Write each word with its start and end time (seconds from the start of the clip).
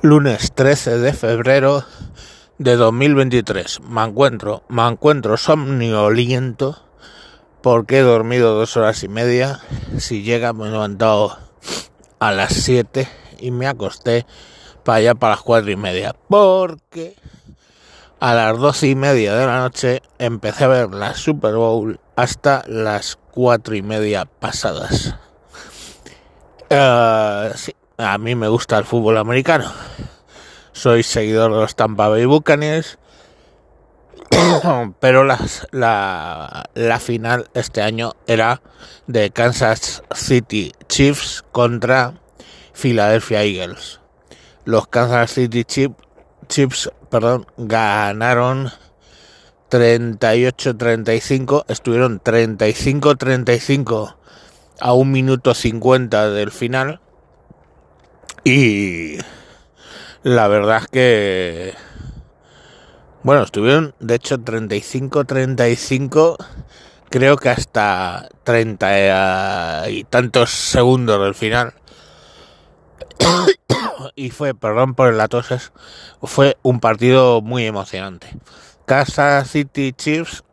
Lunes 0.00 0.52
13 0.54 0.98
de 0.98 1.12
febrero 1.12 1.84
de 2.58 2.76
2023. 2.76 3.80
Me 3.80 4.04
encuentro, 4.04 4.62
me 4.68 4.86
encuentro 4.86 5.36
somnoliento 5.36 6.80
porque 7.62 7.98
he 7.98 8.02
dormido 8.02 8.54
dos 8.54 8.76
horas 8.76 9.02
y 9.02 9.08
media. 9.08 9.58
Si 9.98 10.22
llega, 10.22 10.52
me 10.52 10.68
he 10.68 10.70
levantado 10.70 11.36
a 12.20 12.30
las 12.30 12.52
7 12.52 13.08
y 13.40 13.50
me 13.50 13.66
acosté 13.66 14.24
para 14.84 14.98
allá 14.98 15.14
para 15.16 15.34
las 15.34 15.42
cuatro 15.42 15.72
y 15.72 15.76
media. 15.76 16.14
Porque 16.28 17.16
a 18.20 18.34
las 18.34 18.56
doce 18.56 18.86
y 18.86 18.94
media 18.94 19.34
de 19.34 19.46
la 19.46 19.58
noche 19.58 20.02
empecé 20.20 20.62
a 20.62 20.68
ver 20.68 20.94
la 20.94 21.14
Super 21.14 21.56
Bowl 21.56 21.98
hasta 22.14 22.62
las 22.68 23.18
cuatro 23.32 23.74
y 23.74 23.82
media 23.82 24.26
pasadas. 24.26 25.16
Uh, 26.70 27.56
sí, 27.56 27.72
a 27.98 28.16
mí 28.16 28.34
me 28.36 28.48
gusta 28.48 28.78
el 28.78 28.84
fútbol 28.84 29.18
americano. 29.18 29.70
Soy 30.72 31.02
seguidor 31.02 31.52
de 31.52 31.58
los 31.58 31.74
Tampa 31.74 32.06
Bay 32.08 32.24
Buccaneers. 32.26 32.98
Pero 35.00 35.24
la, 35.24 35.38
la 36.74 37.00
final 37.00 37.50
este 37.54 37.82
año 37.82 38.12
era 38.28 38.62
de 39.08 39.30
Kansas 39.30 40.04
City 40.14 40.72
Chiefs 40.86 41.44
contra 41.50 42.14
Philadelphia 42.72 43.42
Eagles. 43.42 44.00
Los 44.64 44.86
Kansas 44.86 45.32
City 45.32 45.64
Chiefs, 45.64 45.96
Chiefs 46.46 46.92
perdón, 47.10 47.46
ganaron 47.56 48.70
38-35, 49.70 51.64
estuvieron 51.66 52.20
35-35 52.20 54.14
a 54.80 54.92
un 54.92 55.10
minuto 55.10 55.52
50 55.54 56.30
del 56.30 56.52
final 56.52 57.00
y 58.44 59.18
la 60.22 60.48
verdad 60.48 60.82
es 60.82 60.88
que, 60.88 61.74
bueno, 63.22 63.42
estuvieron 63.42 63.94
de 64.00 64.14
hecho 64.16 64.38
35-35, 64.38 66.36
creo 67.08 67.36
que 67.36 67.48
hasta 67.50 68.28
30 68.44 69.90
y 69.90 70.04
tantos 70.04 70.50
segundos 70.50 71.22
del 71.22 71.34
final. 71.34 71.74
y 74.14 74.30
fue, 74.30 74.54
perdón 74.54 74.94
por 74.94 75.08
el 75.08 75.18
latoses, 75.18 75.72
fue 76.22 76.56
un 76.62 76.80
partido 76.80 77.40
muy 77.40 77.64
emocionante. 77.64 78.28
Casa 78.86 79.44
City 79.44 79.92
Chiefs 79.92 80.44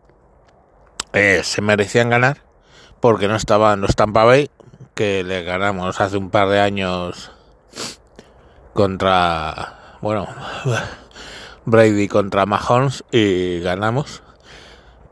eh, 1.14 1.42
se 1.44 1.62
merecían 1.62 2.10
ganar 2.10 2.44
porque 3.00 3.28
no 3.28 3.36
estaban 3.36 3.82
los 3.82 3.96
Tampa 3.96 4.24
Bay, 4.24 4.50
que 4.96 5.24
le 5.24 5.44
ganamos 5.44 6.02
hace 6.02 6.18
un 6.18 6.30
par 6.30 6.50
de 6.50 6.60
años 6.60 7.32
contra, 8.76 9.98
bueno, 10.02 10.28
Brady 11.66 12.10
contra 12.10 12.46
Mahomes 12.46 13.06
y 13.10 13.62
ganamos. 13.62 14.22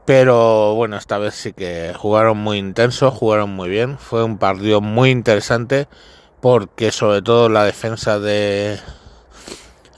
Pero 0.05 0.75
bueno, 0.75 0.97
esta 0.97 1.17
vez 1.17 1.33
sí 1.33 1.53
que 1.53 1.93
jugaron 1.97 2.37
muy 2.37 2.57
intenso, 2.57 3.09
jugaron 3.09 3.51
muy 3.51 3.69
bien. 3.69 3.97
Fue 3.97 4.21
un 4.23 4.37
partido 4.37 4.81
muy 4.81 5.11
interesante 5.11 5.87
porque 6.41 6.91
sobre 6.91 7.21
todo 7.21 7.47
la 7.47 7.63
defensa 7.63 8.19
de 8.19 8.79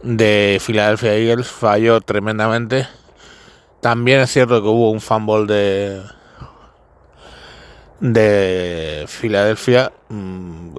de 0.03 0.61
Philadelphia 0.63 1.15
Eagles 1.15 1.47
falló 1.47 2.01
tremendamente. 2.01 2.87
También 3.81 4.19
es 4.21 4.31
cierto 4.31 4.61
que 4.61 4.67
hubo 4.67 4.91
un 4.91 5.01
fumble 5.01 5.47
de 5.47 6.03
de 7.99 9.05
Filadelfia, 9.07 9.91
mm, 10.09 10.75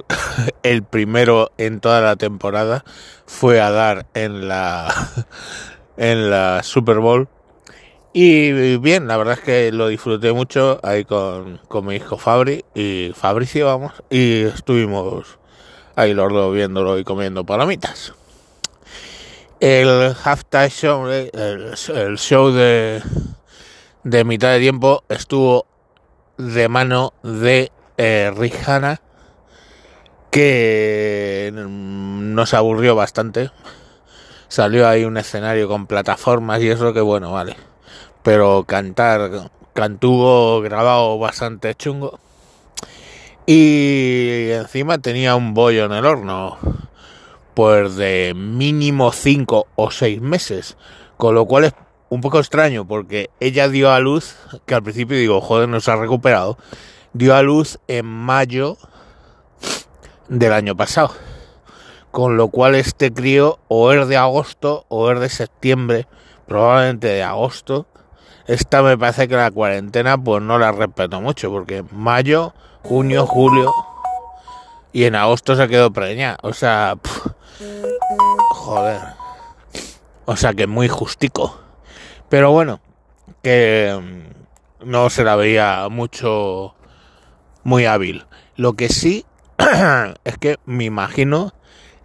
el 0.72 0.82
primero 0.82 1.52
en 1.58 1.80
toda 1.80 2.00
la 2.00 2.16
temporada, 2.16 2.84
fue 3.26 3.60
a 3.60 3.70
dar 3.70 4.06
en 4.14 4.48
la 4.48 4.92
en 5.96 6.30
la 6.30 6.62
Super 6.62 6.98
Bowl. 6.98 7.28
Y 8.12 8.76
bien, 8.78 9.06
la 9.06 9.16
verdad 9.16 9.34
es 9.34 9.40
que 9.40 9.72
lo 9.72 9.88
disfruté 9.88 10.32
mucho 10.32 10.80
ahí 10.82 11.04
con, 11.04 11.58
con 11.68 11.86
mi 11.86 11.96
hijo 11.96 12.16
Fabri 12.16 12.64
y 12.74 13.12
Fabricio, 13.14 13.66
vamos, 13.66 13.92
y 14.08 14.44
estuvimos 14.44 15.38
ahí 15.96 16.14
los 16.14 16.32
dos 16.32 16.54
viéndolo 16.54 16.98
y 16.98 17.04
comiendo 17.04 17.44
palomitas. 17.44 18.14
El 19.60 20.14
halftime 20.24 20.70
show, 20.70 21.06
el, 21.08 21.30
el 21.94 22.18
show 22.18 22.50
de, 22.50 23.02
de 24.02 24.24
mitad 24.24 24.52
de 24.52 24.60
tiempo 24.60 25.04
estuvo 25.08 25.66
de 26.38 26.68
mano 26.68 27.12
de 27.22 27.70
eh, 27.98 28.32
Rihanna 28.34 29.00
que 30.36 31.50
nos 31.54 32.52
aburrió 32.52 32.94
bastante. 32.94 33.50
Salió 34.48 34.86
ahí 34.86 35.06
un 35.06 35.16
escenario 35.16 35.66
con 35.66 35.86
plataformas 35.86 36.60
y 36.60 36.68
eso 36.68 36.92
que 36.92 37.00
bueno, 37.00 37.32
vale. 37.32 37.56
Pero 38.22 38.64
cantar, 38.64 39.50
cantuvo 39.72 40.60
grabado 40.60 41.18
bastante 41.18 41.74
chungo. 41.74 42.20
Y 43.46 44.50
encima 44.50 44.98
tenía 44.98 45.36
un 45.36 45.54
bollo 45.54 45.86
en 45.86 45.92
el 45.92 46.04
horno. 46.04 46.58
Pues 47.54 47.96
de 47.96 48.34
mínimo 48.36 49.12
5 49.12 49.68
o 49.74 49.90
6 49.90 50.20
meses. 50.20 50.76
Con 51.16 51.34
lo 51.34 51.46
cual 51.46 51.64
es 51.64 51.74
un 52.10 52.20
poco 52.20 52.40
extraño 52.40 52.86
porque 52.86 53.30
ella 53.40 53.70
dio 53.70 53.90
a 53.90 54.00
luz, 54.00 54.36
que 54.66 54.74
al 54.74 54.82
principio 54.82 55.16
digo, 55.16 55.40
joder, 55.40 55.66
no 55.66 55.80
se 55.80 55.90
ha 55.90 55.96
recuperado, 55.96 56.58
dio 57.14 57.34
a 57.34 57.40
luz 57.40 57.78
en 57.88 58.04
mayo 58.04 58.76
del 60.28 60.52
año 60.52 60.76
pasado. 60.76 61.12
Con 62.10 62.36
lo 62.36 62.48
cual 62.48 62.74
este 62.74 63.12
crío 63.12 63.58
o 63.68 63.92
es 63.92 64.08
de 64.08 64.16
agosto 64.16 64.86
o 64.88 65.10
es 65.10 65.20
de 65.20 65.28
septiembre, 65.28 66.06
probablemente 66.46 67.08
de 67.08 67.22
agosto. 67.22 67.86
Esta 68.46 68.82
me 68.82 68.96
parece 68.96 69.28
que 69.28 69.36
la 69.36 69.50
cuarentena 69.50 70.16
pues 70.16 70.42
no 70.42 70.58
la 70.58 70.72
respeto 70.72 71.20
mucho 71.20 71.50
porque 71.50 71.84
mayo, 71.90 72.54
junio, 72.82 73.26
julio 73.26 73.72
y 74.92 75.04
en 75.04 75.14
agosto 75.14 75.56
se 75.56 75.68
quedó 75.68 75.92
preñada. 75.92 76.38
O 76.42 76.54
sea, 76.54 76.96
joder. 78.50 79.00
O 80.24 80.36
sea 80.36 80.54
que 80.54 80.66
muy 80.66 80.88
justico. 80.88 81.60
Pero 82.28 82.50
bueno, 82.50 82.80
que 83.42 83.94
mm, 84.00 84.88
no 84.88 85.10
se 85.10 85.22
la 85.22 85.36
veía 85.36 85.88
mucho 85.90 86.74
muy 87.62 87.84
hábil. 87.84 88.24
Lo 88.56 88.72
que 88.72 88.88
sí 88.88 89.26
es 90.24 90.38
que 90.38 90.56
me 90.66 90.84
imagino 90.84 91.54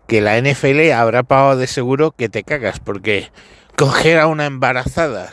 que 0.08 0.22
la 0.22 0.40
NFL 0.40 0.92
habrá 0.92 1.24
pagado 1.24 1.58
de 1.58 1.68
seguro 1.68 2.12
que 2.12 2.30
te 2.30 2.44
cagas, 2.44 2.80
porque 2.80 3.32
coger 3.78 4.20
a 4.20 4.28
una 4.28 4.46
embarazada 4.46 5.30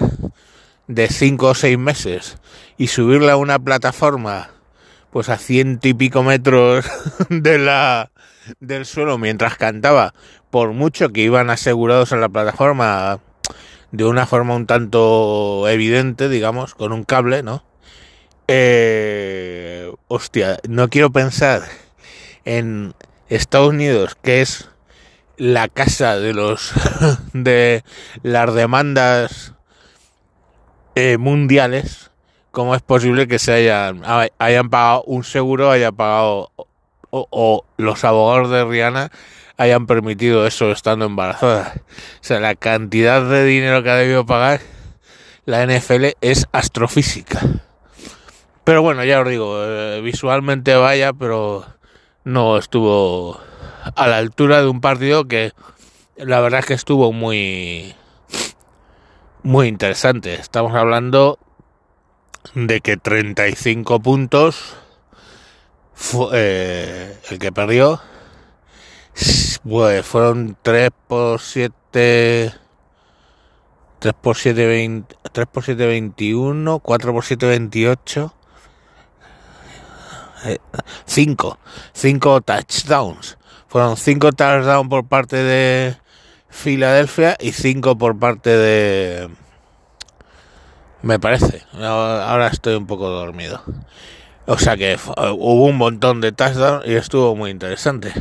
de 0.86 1.08
5 1.08 1.46
o 1.46 1.54
6 1.54 1.78
meses 1.78 2.38
y 2.76 2.88
subirla 2.88 3.32
a 3.32 3.36
una 3.36 3.58
plataforma 3.58 4.50
pues 5.10 5.28
a 5.30 5.38
ciento 5.38 5.88
y 5.88 5.94
pico 5.94 6.22
metros 6.22 6.84
de 7.28 7.58
la 7.58 8.10
del 8.60 8.86
suelo 8.86 9.18
mientras 9.18 9.56
cantaba, 9.56 10.14
por 10.50 10.72
mucho 10.72 11.10
que 11.10 11.22
iban 11.22 11.50
asegurados 11.50 12.12
en 12.12 12.20
la 12.20 12.28
plataforma 12.28 13.20
de 13.90 14.04
una 14.04 14.26
forma 14.26 14.54
un 14.54 14.66
tanto 14.66 15.68
evidente, 15.68 16.28
digamos, 16.28 16.74
con 16.74 16.92
un 16.92 17.04
cable, 17.04 17.42
¿no? 17.42 17.64
Eh, 18.46 19.92
hostia, 20.08 20.58
no 20.68 20.88
quiero 20.88 21.10
pensar 21.10 21.62
en 22.48 22.94
Estados 23.28 23.68
Unidos, 23.68 24.16
que 24.22 24.40
es 24.40 24.70
la 25.36 25.68
casa 25.68 26.18
de 26.18 26.32
los 26.32 26.72
de 27.34 27.84
las 28.22 28.54
demandas 28.54 29.52
eh, 30.94 31.18
mundiales, 31.18 32.10
¿cómo 32.50 32.74
es 32.74 32.80
posible 32.80 33.28
que 33.28 33.38
se 33.38 33.52
hayan, 33.52 34.02
hayan 34.38 34.70
pagado 34.70 35.02
un 35.02 35.24
seguro, 35.24 35.70
haya 35.70 35.92
pagado 35.92 36.50
o, 37.10 37.64
los 37.76 38.04
abogados 38.04 38.50
de 38.50 38.64
Rihanna 38.64 39.10
hayan 39.58 39.86
permitido 39.86 40.46
eso 40.46 40.70
estando 40.70 41.04
embarazada. 41.04 41.74
O 41.76 42.24
sea, 42.24 42.40
la 42.40 42.54
cantidad 42.54 43.28
de 43.28 43.44
dinero 43.44 43.82
que 43.82 43.90
ha 43.90 43.96
debido 43.96 44.24
pagar 44.24 44.60
la 45.44 45.66
NFL 45.66 46.16
es 46.20 46.46
astrofísica. 46.52 47.40
Pero 48.64 48.82
bueno, 48.82 49.04
ya 49.04 49.20
os 49.20 49.28
digo, 49.28 49.64
eh, 49.64 50.00
visualmente 50.02 50.74
vaya, 50.76 51.12
pero 51.12 51.66
no 52.28 52.58
estuvo 52.58 53.40
a 53.96 54.06
la 54.06 54.18
altura 54.18 54.60
de 54.60 54.68
un 54.68 54.80
partido 54.80 55.26
que 55.26 55.52
la 56.16 56.40
verdad 56.40 56.60
es 56.60 56.66
que 56.66 56.74
estuvo 56.74 57.12
muy 57.12 57.94
muy 59.42 59.68
interesante. 59.68 60.34
Estamos 60.34 60.74
hablando 60.74 61.38
de 62.54 62.80
que 62.80 62.96
35 62.96 64.00
puntos 64.00 64.76
fue 65.94 66.28
eh, 66.34 67.18
el 67.30 67.38
que 67.38 67.50
perdió 67.50 68.00
pues 69.68 70.06
fueron 70.06 70.56
3 70.62 70.90
por 71.06 71.40
7. 71.40 72.54
3 73.98 74.14
por 74.14 74.36
7, 74.36 74.66
20, 74.66 75.16
3 75.32 75.46
por 75.46 75.64
7, 75.64 75.86
21. 75.86 76.78
4 76.78 77.12
por 77.12 77.24
7, 77.24 77.46
28. 77.46 78.34
5. 81.06 81.58
5 81.92 82.40
touchdowns. 82.42 83.38
Fueron 83.68 83.96
5 83.96 84.32
touchdowns 84.32 84.88
por 84.88 85.06
parte 85.06 85.36
de, 85.36 85.96
Filadelfia 86.50 87.36
y 87.38 87.52
5 87.52 87.98
por 87.98 88.18
parte 88.18 88.50
de... 88.56 89.28
Me 91.02 91.18
parece. 91.20 91.62
Ahora 91.74 92.48
estoy 92.48 92.74
un 92.74 92.86
poco 92.86 93.08
dormido. 93.08 93.62
O 94.46 94.58
sea 94.58 94.76
que 94.76 94.98
hubo 95.16 95.66
un 95.66 95.76
montón 95.76 96.20
de 96.20 96.32
touchdowns 96.32 96.86
y 96.86 96.94
estuvo 96.94 97.36
muy 97.36 97.50
interesante. 97.50 98.12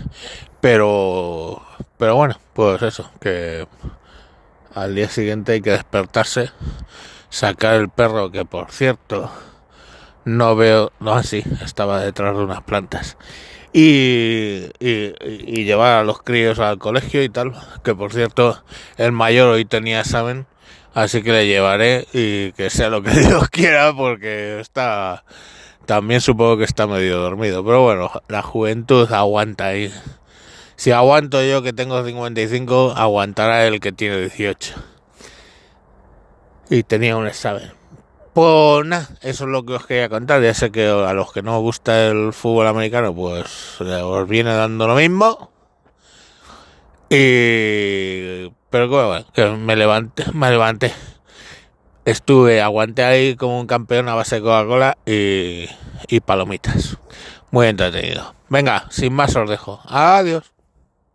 Pero, 0.61 1.61
pero 1.97 2.15
bueno, 2.15 2.37
pues 2.53 2.81
eso, 2.81 3.09
que 3.21 3.67
al 4.75 4.93
día 4.93 5.09
siguiente 5.09 5.53
hay 5.53 5.61
que 5.61 5.71
despertarse, 5.71 6.51
sacar 7.29 7.75
el 7.75 7.89
perro, 7.89 8.31
que 8.31 8.45
por 8.45 8.71
cierto, 8.71 9.31
no 10.27 10.57
veo, 10.57 10.91
no 10.99 11.13
así, 11.13 11.41
estaba 11.63 12.01
detrás 12.01 12.35
de 12.35 12.43
unas 12.43 12.61
plantas. 12.61 13.17
Y, 13.71 14.65
y, 14.79 15.63
llevar 15.63 15.93
a 15.93 16.03
los 16.03 16.21
críos 16.21 16.59
al 16.59 16.79
colegio 16.79 17.23
y 17.23 17.29
tal, 17.29 17.53
que 17.83 17.95
por 17.95 18.11
cierto, 18.11 18.61
el 18.97 19.13
mayor 19.13 19.47
hoy 19.49 19.63
tenía 19.63 20.01
examen, 20.01 20.45
así 20.93 21.23
que 21.23 21.31
le 21.31 21.47
llevaré 21.47 22.07
y 22.11 22.51
que 22.53 22.69
sea 22.69 22.89
lo 22.89 23.01
que 23.01 23.11
Dios 23.19 23.49
quiera, 23.49 23.93
porque 23.95 24.59
está, 24.59 25.23
también 25.85 26.19
supongo 26.19 26.57
que 26.57 26.65
está 26.65 26.87
medio 26.87 27.19
dormido, 27.19 27.63
pero 27.63 27.83
bueno, 27.83 28.11
la 28.27 28.41
juventud 28.41 29.09
aguanta 29.13 29.67
ahí. 29.67 29.93
Si 30.75 30.91
aguanto 30.91 31.41
yo 31.41 31.61
que 31.61 31.71
tengo 31.71 32.03
55, 32.03 32.95
aguantará 32.97 33.65
el 33.65 33.79
que 33.79 33.93
tiene 33.93 34.19
18. 34.19 34.75
Y 36.69 36.83
tenía 36.83 37.15
un 37.15 37.27
examen. 37.27 37.76
Pues 38.37 38.85
nada, 38.85 39.09
eso 39.21 39.45
es 39.45 39.49
lo 39.49 39.65
que 39.65 39.73
os 39.73 39.87
quería 39.87 40.09
contar. 40.09 40.43
Ya 40.43 40.53
sé 40.53 40.71
que 40.71 40.85
a 40.85 41.11
los 41.13 41.33
que 41.33 41.41
no 41.41 41.57
os 41.57 41.63
gusta 41.63 42.05
el 42.05 42.33
fútbol 42.33 42.67
americano, 42.67 43.11
pues 43.15 43.81
os 43.81 44.29
viene 44.29 44.53
dando 44.53 44.87
lo 44.87 44.93
mismo. 44.93 45.49
Y... 47.09 48.47
Pero 48.69 48.89
bueno, 48.89 49.25
que 49.33 49.43
me 49.49 49.75
levanté, 49.75 50.25
me 50.35 50.51
levanté. 50.51 50.93
Estuve, 52.05 52.61
aguanté 52.61 53.03
ahí 53.05 53.35
como 53.35 53.59
un 53.59 53.65
campeón 53.65 54.07
a 54.07 54.13
base 54.13 54.35
de 54.35 54.41
Coca-Cola 54.43 54.99
y, 55.03 55.65
y 56.07 56.19
palomitas. 56.19 56.95
Muy 57.49 57.65
entretenido. 57.65 58.35
Venga, 58.49 58.85
sin 58.91 59.13
más 59.13 59.35
os 59.35 59.49
dejo. 59.49 59.81
Adiós. 59.85 60.56